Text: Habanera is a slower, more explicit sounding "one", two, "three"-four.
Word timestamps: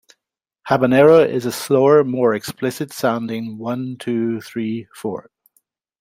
Habanera 0.67 1.27
is 1.29 1.45
a 1.45 1.51
slower, 1.51 2.03
more 2.03 2.33
explicit 2.33 2.91
sounding 2.91 3.59
"one", 3.59 3.97
two, 3.99 4.41
"three"-four. 4.41 5.29